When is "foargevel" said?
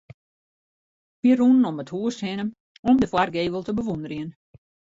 3.11-3.63